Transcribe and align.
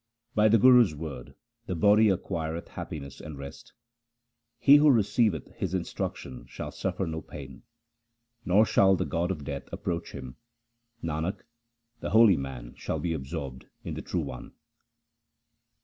By 0.33 0.49
the 0.49 0.57
Guru's 0.57 0.95
word 0.95 1.35
the 1.67 1.75
body 1.75 2.09
acquireth 2.09 2.69
happiness 2.69 3.21
and 3.21 3.37
rest; 3.37 3.71
He 4.57 4.77
who 4.77 4.89
receiveth 4.89 5.49
his 5.53 5.75
instruction 5.75 6.47
shall 6.47 6.71
suffer 6.71 7.05
no 7.05 7.21
pain, 7.21 7.61
Nor 8.43 8.65
shall 8.65 8.95
the 8.95 9.05
god 9.05 9.29
of 9.29 9.43
death 9.43 9.69
approach 9.71 10.13
him. 10.13 10.37
Nanak, 11.03 11.43
the 11.99 12.09
holy 12.09 12.35
man 12.35 12.73
shall 12.75 12.97
be 12.97 13.13
absorbed 13.13 13.67
in 13.83 13.93
the 13.93 14.01
True 14.01 14.21
One. 14.23 14.53